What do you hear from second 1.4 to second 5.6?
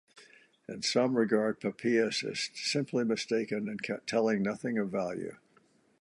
Papias as simply mistaken and telling nothing of value.